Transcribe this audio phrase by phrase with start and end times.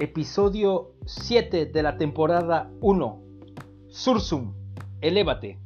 [0.00, 3.22] episodio 7 de la temporada 1.
[3.88, 4.54] Sursum,
[5.00, 5.58] elévate.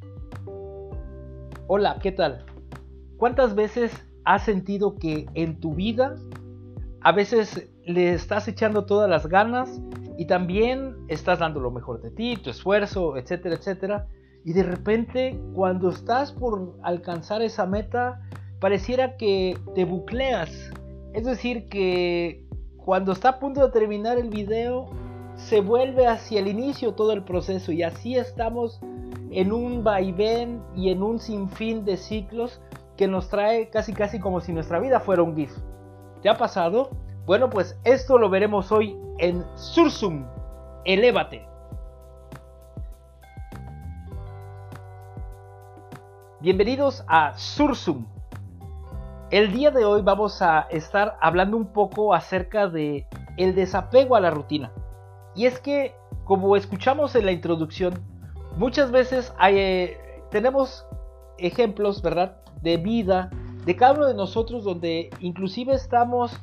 [1.67, 2.45] Hola, ¿qué tal?
[3.17, 3.93] ¿Cuántas veces
[4.25, 6.15] has sentido que en tu vida
[7.01, 9.79] a veces le estás echando todas las ganas
[10.17, 14.07] y también estás dando lo mejor de ti, tu esfuerzo, etcétera, etcétera?
[14.43, 18.19] Y de repente, cuando estás por alcanzar esa meta,
[18.59, 20.71] pareciera que te bucleas.
[21.13, 22.42] Es decir, que
[22.85, 24.87] cuando está a punto de terminar el video,
[25.35, 28.79] se vuelve hacia el inicio todo el proceso y así estamos
[29.31, 32.61] en un vaivén y en un sinfín de ciclos
[32.97, 35.51] que nos trae casi casi como si nuestra vida fuera un GIF.
[36.21, 36.89] ¿Te ha pasado?
[37.25, 40.25] Bueno, pues esto lo veremos hoy en Sursum.
[40.85, 41.47] Elévate.
[46.41, 48.05] Bienvenidos a Sursum,
[49.33, 54.19] el día de hoy vamos a estar hablando un poco acerca de el desapego a
[54.19, 54.71] la rutina.
[55.35, 57.95] Y es que, como escuchamos en la introducción,
[58.57, 59.97] muchas veces eh,
[60.29, 60.85] tenemos
[61.39, 63.31] ejemplos, ¿verdad?, de vida
[63.65, 66.39] de cada uno de nosotros donde inclusive estamos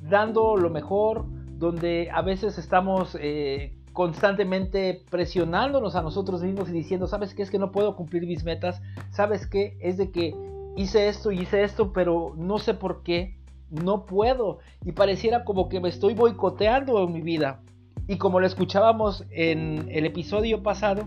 [0.00, 1.24] dando lo mejor,
[1.58, 7.42] donde a veces estamos eh, constantemente presionándonos a nosotros mismos y diciendo, ¿sabes qué?
[7.42, 8.80] Es que no puedo cumplir mis metas,
[9.10, 9.76] ¿sabes qué?
[9.80, 10.36] Es de que
[10.78, 13.36] hice esto y hice esto, pero no sé por qué,
[13.68, 14.58] no puedo.
[14.84, 17.60] Y pareciera como que me estoy boicoteando en mi vida.
[18.06, 21.02] Y como lo escuchábamos en el episodio pasado,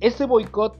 [0.00, 0.78] este boicot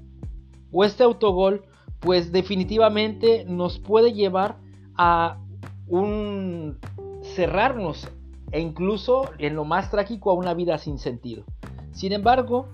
[0.73, 1.65] o este autogol,
[2.01, 4.57] pues definitivamente nos puede llevar
[4.97, 5.39] a
[5.87, 6.79] un
[7.23, 8.09] cerrarnos
[8.53, 11.45] e incluso en lo más trágico a una vida sin sentido.
[11.93, 12.69] Sin embargo,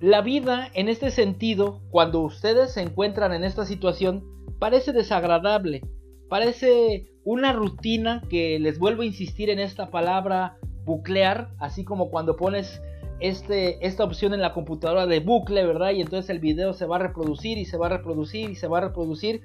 [0.00, 4.24] la vida en este sentido, cuando ustedes se encuentran en esta situación,
[4.64, 5.82] parece desagradable,
[6.30, 10.56] parece una rutina que les vuelvo a insistir en esta palabra
[10.86, 12.80] buclear, así como cuando pones
[13.20, 15.90] este, esta opción en la computadora de bucle, ¿verdad?
[15.90, 18.66] Y entonces el video se va a reproducir y se va a reproducir y se
[18.66, 19.42] va a reproducir.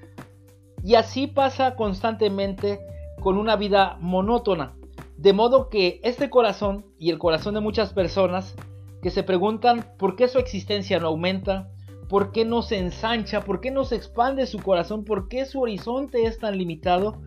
[0.85, 2.79] Y así pasa constantemente
[3.19, 4.77] con una vida monótona.
[5.17, 8.55] De modo que este corazón y el corazón de muchas personas
[9.01, 11.69] que se preguntan por qué su existencia no aumenta,
[12.09, 13.41] ¿Por qué no se ensancha?
[13.41, 15.05] ¿Por qué no se expande su corazón?
[15.05, 17.21] ¿Por qué su horizonte es tan limitado?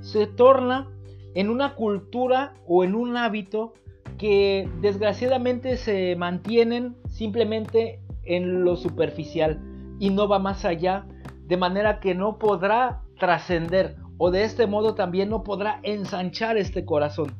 [0.00, 0.90] Se torna
[1.34, 3.72] en una cultura o en un hábito
[4.18, 9.58] que desgraciadamente se mantienen simplemente en lo superficial
[9.98, 11.06] y no va más allá,
[11.46, 16.84] de manera que no podrá trascender o de este modo también no podrá ensanchar este
[16.84, 17.34] corazón.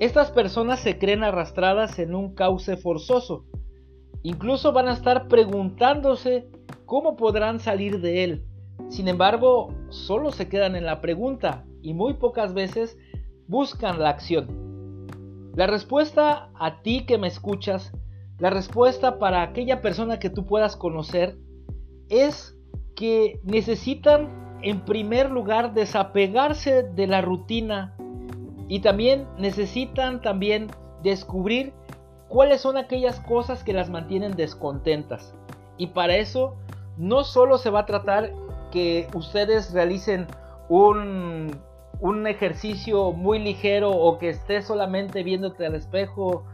[0.00, 3.44] Estas personas se creen arrastradas en un cauce forzoso,
[4.22, 6.48] Incluso van a estar preguntándose
[6.86, 8.44] cómo podrán salir de él.
[8.88, 12.98] Sin embargo, solo se quedan en la pregunta y muy pocas veces
[13.46, 15.06] buscan la acción.
[15.54, 17.92] La respuesta a ti que me escuchas,
[18.38, 21.38] la respuesta para aquella persona que tú puedas conocer,
[22.08, 22.56] es
[22.94, 27.96] que necesitan en primer lugar desapegarse de la rutina
[28.68, 30.68] y también necesitan también
[31.02, 31.72] descubrir
[32.30, 35.34] cuáles son aquellas cosas que las mantienen descontentas.
[35.76, 36.54] Y para eso
[36.96, 38.32] no solo se va a tratar
[38.70, 40.28] que ustedes realicen
[40.68, 41.60] un,
[41.98, 46.44] un ejercicio muy ligero o que estés solamente viéndote al espejo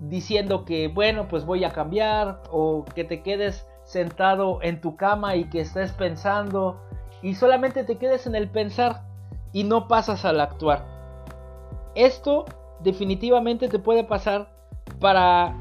[0.00, 5.36] diciendo que bueno pues voy a cambiar o que te quedes sentado en tu cama
[5.36, 6.80] y que estés pensando
[7.20, 9.02] y solamente te quedes en el pensar
[9.52, 10.86] y no pasas al actuar.
[11.94, 12.46] Esto
[12.80, 14.57] definitivamente te puede pasar
[15.00, 15.56] para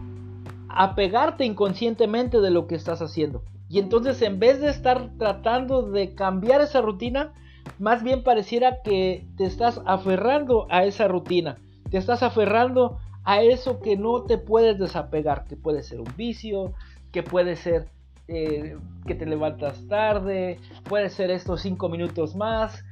[0.69, 3.43] apegarte inconscientemente de lo que estás haciendo.
[3.69, 7.33] Y entonces en vez de estar tratando de cambiar esa rutina,
[7.79, 11.57] más bien pareciera que te estás aferrando a esa rutina.
[11.89, 16.73] Te estás aferrando a eso que no te puedes desapegar, que puede ser un vicio,
[17.11, 17.89] que puede ser
[18.29, 22.83] eh, que te levantas tarde, puede ser estos cinco minutos más,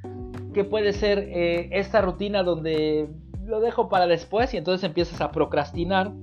[0.54, 3.10] que puede ser eh, esta rutina donde
[3.46, 6.14] lo dejo para después y entonces empiezas a procrastinar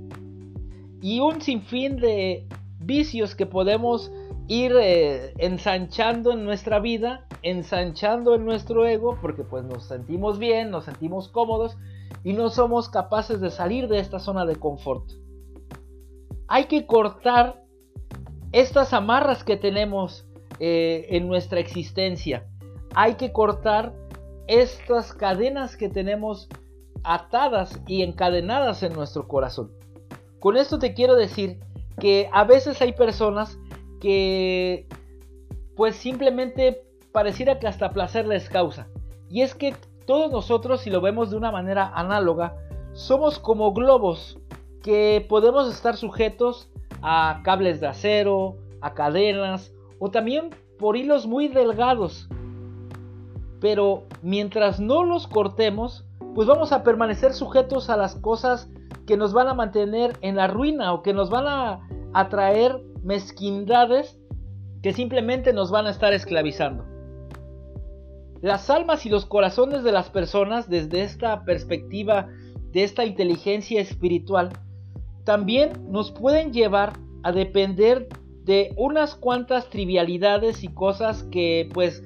[1.02, 2.46] y un sinfín de
[2.78, 4.10] vicios que podemos
[4.48, 10.70] ir eh, ensanchando en nuestra vida, ensanchando en nuestro ego, porque pues nos sentimos bien,
[10.70, 11.76] nos sentimos cómodos
[12.24, 15.10] y no somos capaces de salir de esta zona de confort.
[16.48, 17.64] Hay que cortar
[18.52, 20.26] estas amarras que tenemos
[20.60, 22.46] eh, en nuestra existencia.
[22.94, 23.94] Hay que cortar
[24.46, 26.48] estas cadenas que tenemos
[27.02, 29.72] atadas y encadenadas en nuestro corazón.
[30.42, 31.60] Con esto te quiero decir
[32.00, 33.60] que a veces hay personas
[34.00, 34.88] que
[35.76, 38.88] pues simplemente pareciera que hasta placer les causa.
[39.30, 42.56] Y es que todos nosotros, si lo vemos de una manera análoga,
[42.92, 44.36] somos como globos
[44.82, 46.68] que podemos estar sujetos
[47.02, 52.28] a cables de acero, a cadenas o también por hilos muy delgados.
[53.60, 56.04] Pero mientras no los cortemos,
[56.34, 58.68] pues vamos a permanecer sujetos a las cosas
[59.12, 64.18] que nos van a mantener en la ruina o que nos van a atraer mezquindades
[64.82, 66.86] que simplemente nos van a estar esclavizando.
[68.40, 72.30] Las almas y los corazones de las personas desde esta perspectiva
[72.72, 74.48] de esta inteligencia espiritual
[75.24, 78.08] también nos pueden llevar a depender
[78.44, 82.02] de unas cuantas trivialidades y cosas que pues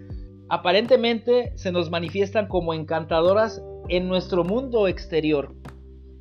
[0.49, 5.55] aparentemente se nos manifiestan como encantadoras en nuestro mundo exterior.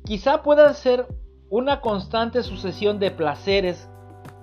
[0.06, 1.04] Quizá puedan ser
[1.50, 3.88] una constante sucesión de placeres,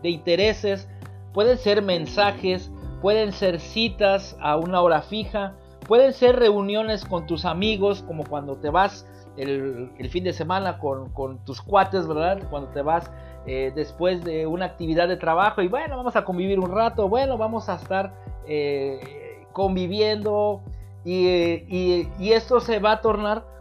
[0.01, 0.89] de intereses,
[1.33, 2.69] pueden ser mensajes,
[3.01, 5.55] pueden ser citas a una hora fija,
[5.87, 9.07] pueden ser reuniones con tus amigos, como cuando te vas
[9.37, 12.41] el, fin de semana con, tus cuates, ¿verdad?
[12.49, 13.09] Cuando te vas
[13.45, 17.37] eh, después de una actividad de trabajo y bueno, vamos a convivir un rato, bueno,
[17.37, 18.13] vamos a estar
[18.45, 20.61] eh, conviviendo
[21.05, 23.53] y, y esto se va a tornar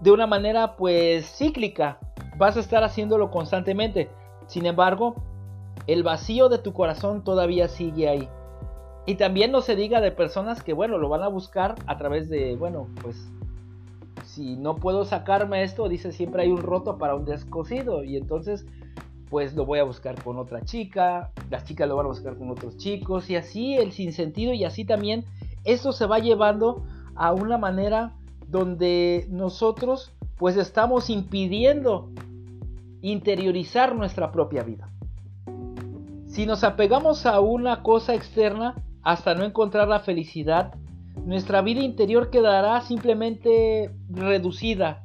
[0.00, 1.98] de una manera pues cíclica.
[2.36, 4.10] Vas a estar haciéndolo constantemente.
[4.46, 5.16] Sin embargo,
[5.86, 8.28] el vacío de tu corazón todavía sigue ahí.
[9.06, 12.28] Y también no se diga de personas que, bueno, lo van a buscar a través
[12.28, 13.16] de, bueno, pues
[14.24, 18.04] si no puedo sacarme esto, dice siempre hay un roto para un descosido.
[18.04, 18.66] Y entonces,
[19.30, 22.50] pues lo voy a buscar con otra chica, las chicas lo van a buscar con
[22.50, 25.24] otros chicos, y así el sinsentido, y así también
[25.64, 26.84] esto se va llevando
[27.14, 28.14] a una manera
[28.48, 32.10] donde nosotros pues estamos impidiendo
[33.02, 34.90] interiorizar nuestra propia vida.
[36.26, 40.74] Si nos apegamos a una cosa externa hasta no encontrar la felicidad,
[41.24, 45.04] nuestra vida interior quedará simplemente reducida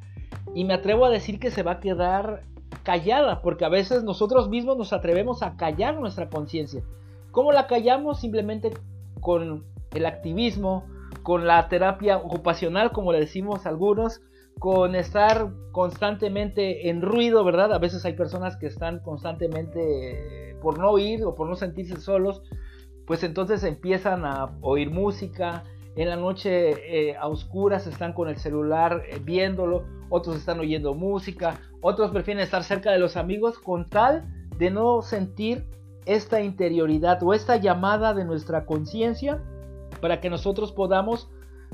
[0.53, 2.43] y me atrevo a decir que se va a quedar
[2.83, 6.83] callada, porque a veces nosotros mismos nos atrevemos a callar nuestra conciencia.
[7.31, 8.19] ¿Cómo la callamos?
[8.19, 8.71] Simplemente
[9.19, 9.63] con
[9.93, 10.85] el activismo,
[11.23, 14.21] con la terapia ocupacional, como le decimos algunos,
[14.59, 17.73] con estar constantemente en ruido, ¿verdad?
[17.73, 21.99] A veces hay personas que están constantemente eh, por no oír o por no sentirse
[21.99, 22.43] solos,
[23.07, 25.63] pues entonces empiezan a oír música,
[25.95, 30.93] en la noche eh, a oscuras están con el celular eh, viéndolo, otros están oyendo
[30.93, 34.25] música, otros prefieren estar cerca de los amigos con tal
[34.57, 35.65] de no sentir
[36.05, 39.41] esta interioridad o esta llamada de nuestra conciencia
[40.03, 41.29] para que nosotros podamos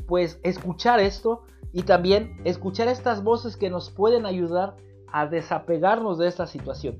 [0.05, 1.41] pues escuchar esto
[1.73, 4.75] y también escuchar estas voces que nos pueden ayudar
[5.11, 6.99] a desapegarnos de esta situación.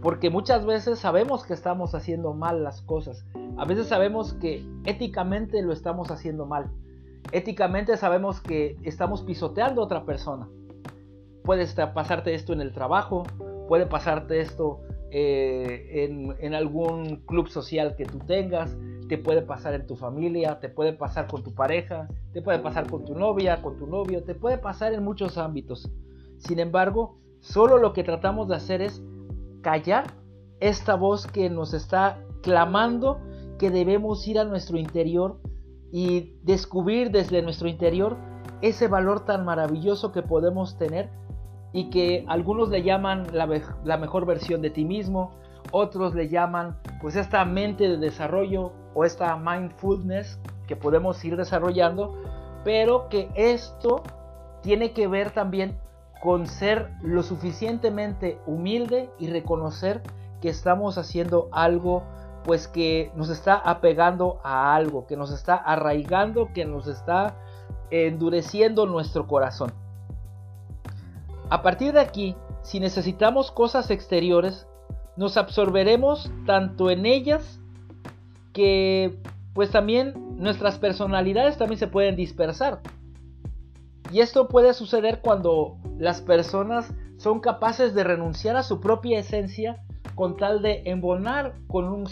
[0.00, 3.26] Porque muchas veces sabemos que estamos haciendo mal las cosas.
[3.58, 6.70] A veces sabemos que éticamente lo estamos haciendo mal.
[7.32, 10.48] Éticamente sabemos que estamos pisoteando a otra persona.
[11.44, 13.24] Puede pasarte esto en el trabajo,
[13.68, 14.80] puede pasarte esto
[15.10, 18.74] eh, en, en algún club social que tú tengas,
[19.08, 22.90] te puede pasar en tu familia, te puede pasar con tu pareja, te puede pasar
[22.90, 25.90] con tu novia, con tu novio, te puede pasar en muchos ámbitos.
[26.38, 29.02] Sin embargo, solo lo que tratamos de hacer es
[29.62, 30.06] callar
[30.60, 33.20] esta voz que nos está clamando
[33.58, 35.40] que debemos ir a nuestro interior
[35.92, 38.16] y descubrir desde nuestro interior
[38.60, 41.10] ese valor tan maravilloso que podemos tener
[41.72, 43.48] y que algunos le llaman la,
[43.84, 45.32] la mejor versión de ti mismo,
[45.72, 52.14] otros le llaman pues esta mente de desarrollo o esta mindfulness que podemos ir desarrollando,
[52.64, 54.02] pero que esto
[54.62, 55.78] tiene que ver también
[56.22, 60.02] con ser lo suficientemente humilde y reconocer
[60.40, 62.04] que estamos haciendo algo
[62.44, 67.36] pues que nos está apegando a algo, que nos está arraigando, que nos está
[67.90, 69.72] endureciendo nuestro corazón.
[71.50, 74.66] A partir de aquí, si necesitamos cosas exteriores,
[75.16, 77.60] nos absorberemos tanto en ellas
[78.56, 79.18] que
[79.52, 82.80] pues también nuestras personalidades también se pueden dispersar.
[84.10, 89.82] Y esto puede suceder cuando las personas son capaces de renunciar a su propia esencia
[90.14, 92.06] con tal de embonar con un,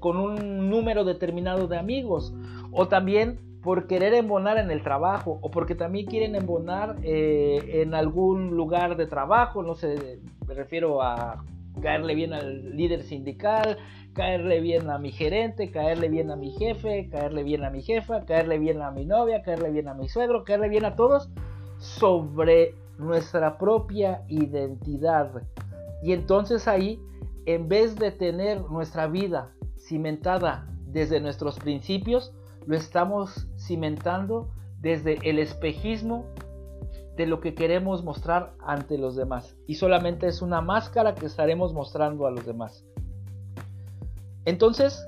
[0.00, 2.32] con un número determinado de amigos.
[2.72, 5.38] O también por querer embonar en el trabajo.
[5.42, 9.62] O porque también quieren embonar eh, en algún lugar de trabajo.
[9.62, 11.44] No sé, me refiero a
[11.82, 13.78] caerle bien al líder sindical,
[14.18, 18.24] caerle bien a mi gerente, caerle bien a mi jefe, caerle bien a mi jefa,
[18.24, 21.30] caerle bien a mi novia, caerle bien a mi suegro, caerle bien a todos
[21.78, 25.30] sobre nuestra propia identidad.
[26.02, 27.00] Y entonces ahí,
[27.46, 32.34] en vez de tener nuestra vida cimentada desde nuestros principios,
[32.66, 36.24] lo estamos cimentando desde el espejismo
[37.16, 39.56] de lo que queremos mostrar ante los demás.
[39.68, 42.84] Y solamente es una máscara que estaremos mostrando a los demás.
[44.48, 45.06] Entonces,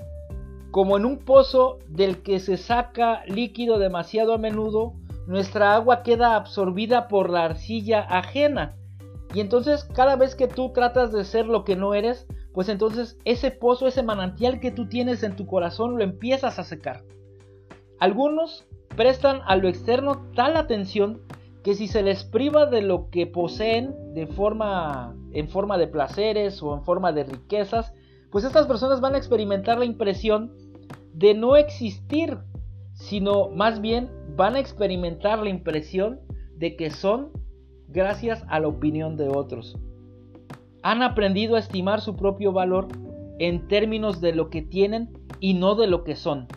[0.69, 4.93] como en un pozo del que se saca líquido demasiado a menudo,
[5.25, 8.75] nuestra agua queda absorbida por la arcilla ajena.
[9.33, 13.17] Y entonces cada vez que tú tratas de ser lo que no eres, pues entonces
[13.25, 17.03] ese pozo, ese manantial que tú tienes en tu corazón lo empiezas a secar.
[17.99, 21.23] Algunos prestan a lo externo tal atención
[21.63, 26.61] que si se les priva de lo que poseen de forma en forma de placeres
[26.61, 27.91] o en forma de riquezas,
[28.31, 30.53] pues estas personas van a experimentar la impresión
[31.13, 32.37] de no existir,
[32.93, 36.21] sino más bien van a experimentar la impresión
[36.57, 37.31] de que son
[37.89, 39.77] gracias a la opinión de otros.
[40.81, 42.87] Han aprendido a estimar su propio valor
[43.39, 45.09] en términos de lo que tienen
[45.39, 46.47] y no de lo que son.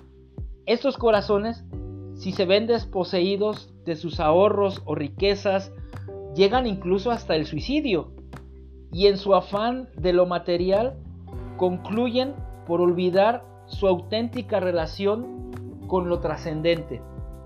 [0.66, 1.64] Estos corazones,
[2.14, 5.72] si se ven desposeídos de sus ahorros o riquezas,
[6.34, 8.12] llegan incluso hasta el suicidio.
[8.92, 11.03] Y en su afán de lo material,
[11.56, 12.34] concluyen
[12.66, 15.50] por olvidar su auténtica relación
[15.86, 17.02] con lo trascendente.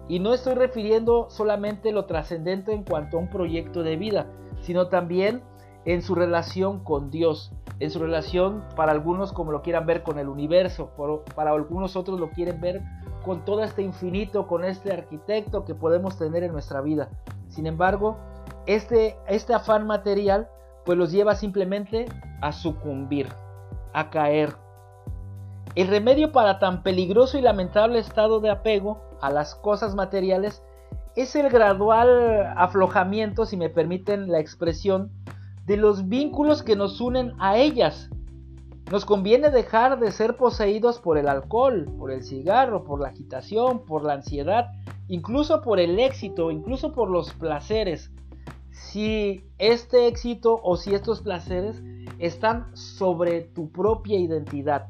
[0.08, 4.26] Y no estoy refiriendo solamente lo trascendente en cuanto a un proyecto de vida,
[4.62, 5.42] sino también
[5.84, 10.18] en su relación con Dios, en su relación para algunos como lo quieran ver con
[10.18, 10.90] el universo,
[11.34, 12.82] para algunos otros lo quieren ver
[13.24, 17.10] con todo este infinito, con este arquitecto que podemos tener en nuestra vida.
[17.48, 18.16] Sin embargo,
[18.66, 20.48] este, este afán material
[20.84, 22.06] pues los lleva simplemente
[22.40, 23.28] a sucumbir,
[23.92, 24.54] a caer.
[25.74, 30.62] El remedio para tan peligroso y lamentable estado de apego a las cosas materiales
[31.16, 35.10] es el gradual aflojamiento, si me permiten la expresión,
[35.66, 38.10] de los vínculos que nos unen a ellas
[38.90, 43.84] nos conviene dejar de ser poseídos por el alcohol, por el cigarro, por la agitación,
[43.84, 44.70] por la ansiedad,
[45.08, 48.10] incluso por el éxito, incluso por los placeres.
[48.70, 51.82] Si este éxito o si estos placeres
[52.18, 54.88] están sobre tu propia identidad.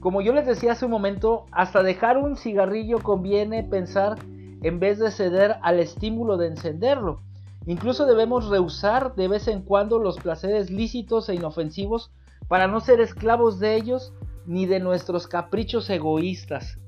[0.00, 4.18] Como yo les decía hace un momento, hasta dejar un cigarrillo conviene pensar
[4.62, 7.20] en vez de ceder al estímulo de encenderlo.
[7.66, 12.12] Incluso debemos rehusar de vez en cuando los placeres lícitos e inofensivos
[12.46, 14.12] para no ser esclavos de ellos
[14.46, 16.78] ni de nuestros caprichos egoístas.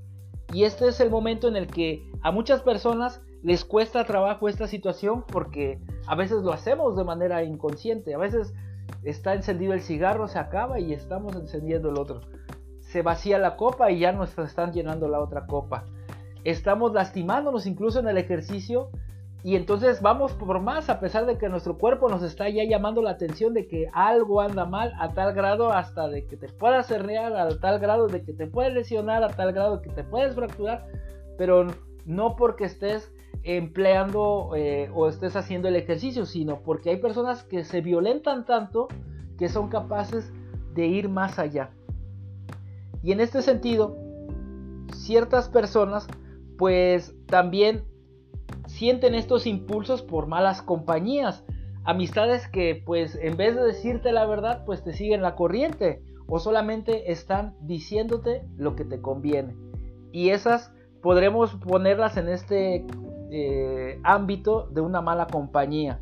[0.52, 4.66] Y este es el momento en el que a muchas personas les cuesta trabajo esta
[4.66, 5.78] situación porque
[6.10, 8.52] a veces lo hacemos de manera inconsciente, a veces
[9.04, 12.22] está encendido el cigarro, se acaba y estamos encendiendo el otro.
[12.80, 15.84] Se vacía la copa y ya nos están llenando la otra copa.
[16.42, 18.90] Estamos lastimándonos incluso en el ejercicio
[19.44, 23.02] y entonces vamos por más a pesar de que nuestro cuerpo nos está ya llamando
[23.02, 26.90] la atención de que algo anda mal a tal grado hasta de que te puedas
[26.90, 30.02] herniar, a tal grado de que te puedes lesionar, a tal grado de que te
[30.02, 30.88] puedes fracturar,
[31.38, 31.68] pero
[32.04, 37.64] no porque estés empleando eh, o estés haciendo el ejercicio, sino porque hay personas que
[37.64, 38.88] se violentan tanto
[39.38, 40.32] que son capaces
[40.74, 41.70] de ir más allá.
[43.02, 43.96] Y en este sentido,
[44.92, 46.06] ciertas personas
[46.58, 47.84] pues también
[48.66, 51.44] sienten estos impulsos por malas compañías,
[51.84, 56.38] amistades que pues en vez de decirte la verdad pues te siguen la corriente o
[56.38, 59.56] solamente están diciéndote lo que te conviene.
[60.12, 62.86] Y esas podremos ponerlas en este
[63.30, 66.00] eh, ámbito de una mala compañía.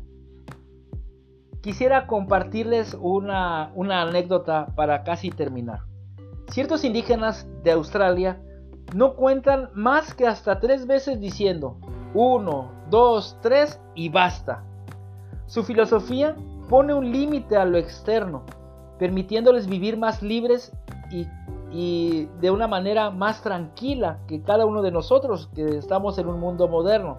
[1.61, 5.81] Quisiera compartirles una, una anécdota para casi terminar.
[6.47, 8.41] Ciertos indígenas de Australia
[8.95, 11.77] no cuentan más que hasta tres veces diciendo,
[12.13, 14.63] uno, dos, tres y basta.
[15.45, 16.35] Su filosofía
[16.69, 18.43] pone un límite a lo externo,
[18.97, 20.71] permitiéndoles vivir más libres
[21.11, 21.27] y,
[21.71, 26.39] y, de una manera más tranquila que cada uno de nosotros que estamos en un
[26.39, 27.17] mundo moderno,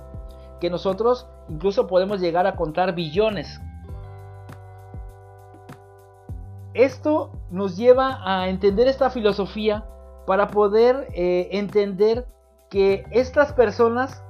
[0.60, 3.60] que nosotros incluso podemos llegar a contar billones.
[6.74, 9.84] Esto nos lleva a entender esta filosofía
[10.26, 12.26] para poder eh, entender
[12.68, 14.22] que estas personas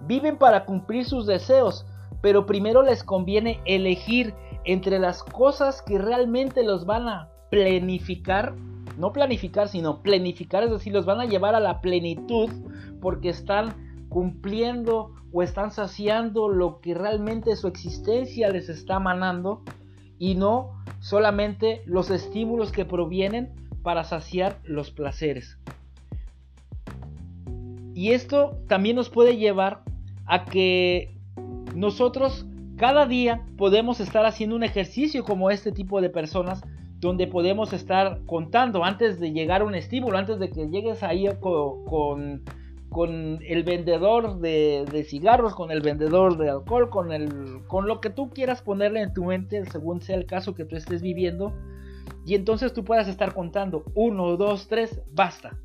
[0.00, 1.84] Viven para cumplir sus deseos,
[2.20, 4.34] pero primero les conviene elegir
[4.64, 8.54] entre las cosas que realmente los van a planificar,
[8.98, 12.50] no planificar, sino planificar, es decir, los van a llevar a la plenitud
[13.00, 13.74] porque están
[14.08, 19.62] cumpliendo o están saciando lo que realmente su existencia les está manando
[20.18, 23.52] y no solamente los estímulos que provienen
[23.82, 25.58] para saciar los placeres.
[27.94, 29.82] Y esto también nos puede llevar
[30.26, 31.16] a que
[31.74, 36.62] nosotros cada día podemos estar haciendo un ejercicio como este tipo de personas
[37.00, 41.28] donde podemos estar contando antes de llegar a un estímulo, antes de que llegues ahí
[41.40, 42.42] con,
[42.88, 48.10] con el vendedor de, cigarros, con el vendedor de alcohol, con, el, con lo que
[48.10, 51.52] tú quieras ponerle en tu mente según sea el caso que tú estés viviendo.
[52.24, 55.58] Y entonces tú puedas estar contando, uno, dos, tres, basta.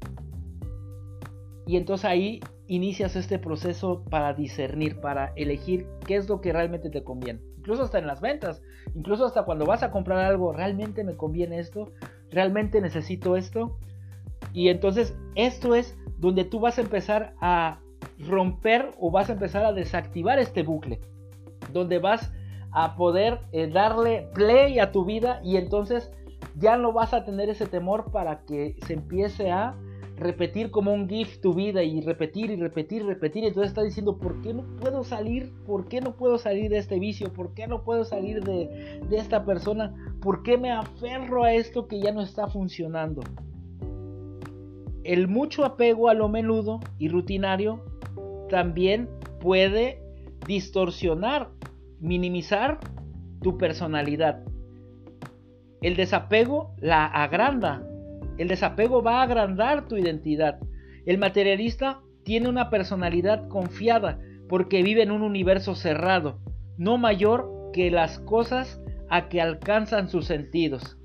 [1.65, 6.89] Y entonces ahí inicias este proceso para discernir, para elegir qué es lo que realmente
[6.89, 7.39] te conviene.
[7.63, 8.61] Incluso hasta en las ventas,
[8.93, 11.93] incluso hasta cuando vas a comprar algo, ¿realmente me conviene esto?
[12.29, 13.77] ¿Realmente necesito esto?
[14.51, 17.79] Y entonces esto es donde tú vas a empezar a
[18.19, 20.99] romper o vas a empezar a desactivar este bucle,
[21.71, 22.33] donde vas
[22.73, 26.11] a poder eh, darle play a tu vida y entonces
[26.55, 29.77] ya no vas a tener ese temor para que se empiece a
[30.15, 33.43] repetir como un GIF tu vida y repetir y repetir y repetir.
[33.45, 35.51] Entonces está diciendo, ¿por qué no puedo salir?
[35.65, 37.33] ¿Por qué no puedo salir de este vicio?
[37.33, 39.93] ¿Por qué no puedo salir de, de esta persona?
[40.21, 43.21] ¿Por qué me aferro a esto que ya no está funcionando?
[45.03, 47.83] el mucho apego a lo menudo y rutinario
[48.49, 49.09] también
[49.41, 50.01] puede
[50.47, 51.49] distorsionar,
[51.99, 52.79] minimizar
[53.41, 54.43] tu personalidad.
[55.81, 57.85] El desapego la agranda.
[58.37, 60.59] El desapego va a agrandar tu identidad.
[61.05, 66.39] El materialista tiene una personalidad confiada porque vive en un universo cerrado,
[66.77, 70.97] no mayor que las cosas a que alcanzan sus sentidos.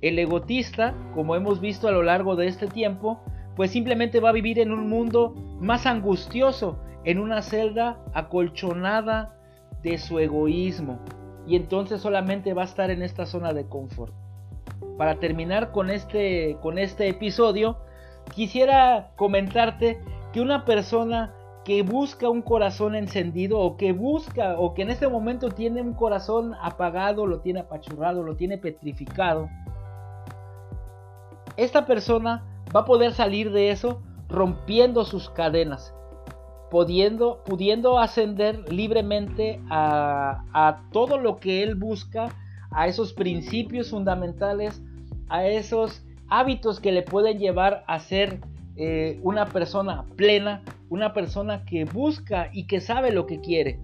[0.00, 3.20] El egotista, como hemos visto a lo largo de este tiempo,
[3.56, 9.36] pues simplemente va a vivir en un mundo más angustioso, en una celda acolchonada
[9.82, 11.00] de su egoísmo.
[11.46, 14.14] Y entonces solamente va a estar en esta zona de confort.
[14.98, 17.78] Para terminar con este, con este episodio,
[18.34, 20.02] quisiera comentarte
[20.32, 21.32] que una persona
[21.64, 25.94] que busca un corazón encendido o que busca o que en este momento tiene un
[25.94, 29.48] corazón apagado, lo tiene apachurrado, lo tiene petrificado,
[31.58, 35.92] esta persona va a poder salir de eso rompiendo sus cadenas,
[36.70, 42.28] pudiendo, pudiendo ascender libremente a, a todo lo que él busca,
[42.70, 44.82] a esos principios fundamentales,
[45.28, 48.40] a esos hábitos que le pueden llevar a ser
[48.76, 53.80] eh, una persona plena, una persona que busca y que sabe lo que quiere.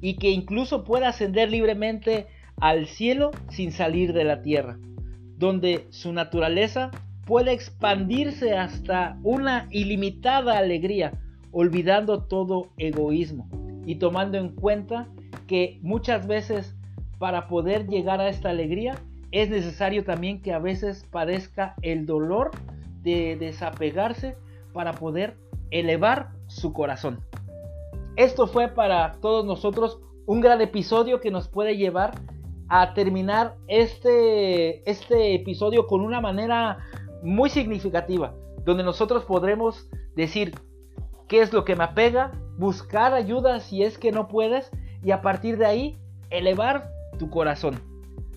[0.00, 2.26] Y que incluso pueda ascender libremente
[2.60, 4.78] al cielo sin salir de la tierra
[5.36, 6.90] donde su naturaleza
[7.26, 11.12] puede expandirse hasta una ilimitada alegría,
[11.52, 13.48] olvidando todo egoísmo.
[13.86, 15.08] Y tomando en cuenta
[15.46, 16.74] que muchas veces
[17.24, 18.96] para poder llegar a esta alegría
[19.32, 22.50] es necesario también que a veces padezca el dolor
[23.02, 24.36] de desapegarse
[24.74, 25.38] para poder
[25.70, 27.20] elevar su corazón.
[28.16, 32.12] Esto fue para todos nosotros un gran episodio que nos puede llevar
[32.68, 36.76] a terminar este, este episodio con una manera
[37.22, 38.34] muy significativa,
[38.66, 40.52] donde nosotros podremos decir
[41.26, 44.70] qué es lo que me apega, buscar ayuda si es que no puedes
[45.02, 47.80] y a partir de ahí elevar tu corazón.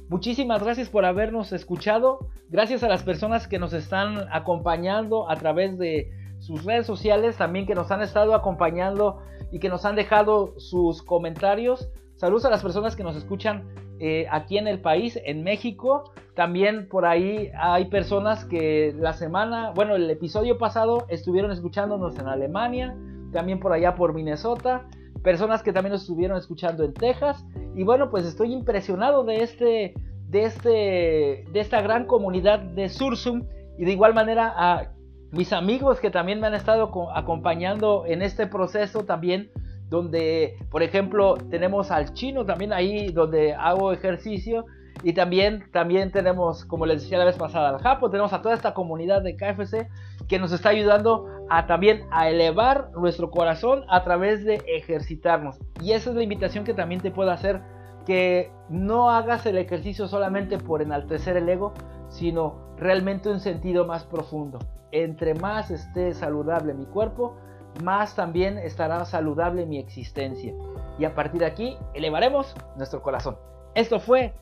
[0.09, 5.77] Muchísimas gracias por habernos escuchado, gracias a las personas que nos están acompañando a través
[5.77, 6.09] de
[6.39, 9.19] sus redes sociales, también que nos han estado acompañando
[9.51, 11.89] y que nos han dejado sus comentarios.
[12.15, 13.67] Saludos a las personas que nos escuchan
[13.99, 16.11] eh, aquí en el país, en México.
[16.35, 22.27] También por ahí hay personas que la semana, bueno, el episodio pasado estuvieron escuchándonos en
[22.27, 22.95] Alemania,
[23.33, 24.85] también por allá por Minnesota,
[25.23, 27.45] personas que también nos estuvieron escuchando en Texas.
[27.75, 29.93] Y bueno, pues estoy impresionado de este,
[30.29, 33.43] de este, de esta gran comunidad de Sursum
[33.77, 34.91] y de igual manera a
[35.31, 39.51] mis amigos que también me han estado acompañando en este proceso también
[39.89, 44.65] donde, por ejemplo, tenemos al chino también ahí donde hago ejercicio.
[45.03, 48.55] Y también, también tenemos, como les decía la vez pasada, al Japo, tenemos a toda
[48.55, 49.87] esta comunidad de KFC
[50.27, 55.59] que nos está ayudando a también a elevar nuestro corazón a través de ejercitarnos.
[55.81, 57.61] Y esa es la invitación que también te puedo hacer,
[58.05, 61.73] que no hagas el ejercicio solamente por enaltecer el ego,
[62.09, 64.59] sino realmente un sentido más profundo.
[64.91, 67.35] Entre más esté saludable mi cuerpo,
[67.83, 70.53] más también estará saludable mi existencia.
[70.97, 73.37] Y a partir de aquí elevaremos nuestro corazón.
[73.75, 74.33] Esto fue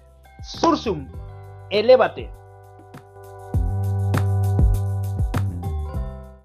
[0.41, 1.07] Sursum.
[1.71, 2.29] Elévate.